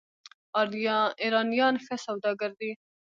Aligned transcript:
ایرانیان 1.23 1.75
ښه 1.85 1.95
سوداګر 2.05 2.51
دي. 2.59 2.71